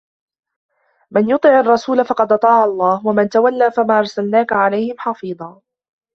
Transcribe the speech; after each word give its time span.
من 1.11 1.29
يطع 1.29 1.59
الرسول 1.59 2.05
فقد 2.05 2.33
أطاع 2.33 2.63
الله 2.63 3.07
ومن 3.07 3.29
تولى 3.29 3.71
فما 3.71 3.99
أرسلناك 3.99 4.53
عليهم 4.53 4.95
حفيظا 4.99 5.61